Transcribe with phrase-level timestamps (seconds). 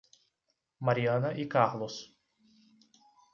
[0.79, 1.95] Mariana e Carlos